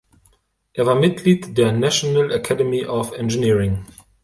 Er 0.73 0.87
war 0.87 0.95
Mitglied 0.95 1.59
der 1.59 1.73
National 1.73 2.31
Academy 2.31 2.87
of 2.87 3.11
Engineering. 3.11 3.85